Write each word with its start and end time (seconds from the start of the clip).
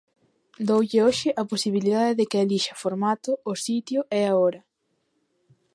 Doulle 0.67 0.99
hoxe 1.05 1.29
a 1.41 1.43
posibilidade 1.51 2.13
de 2.19 2.25
que 2.29 2.41
elixa 2.43 2.79
formato, 2.83 3.31
o 3.51 3.53
sitio 3.65 3.99
e 4.17 4.19
a 4.29 4.33
hora. 4.41 4.61